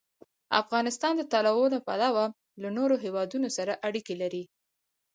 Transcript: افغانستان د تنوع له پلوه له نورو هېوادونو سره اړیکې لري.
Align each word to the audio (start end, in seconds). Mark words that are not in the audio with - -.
افغانستان 0.61 1.13
د 1.17 1.21
تنوع 1.31 1.65
له 1.73 1.79
پلوه 1.87 2.25
له 2.61 2.69
نورو 2.77 2.95
هېوادونو 3.05 3.47
سره 3.57 3.73
اړیکې 3.87 4.15
لري. 4.21 4.43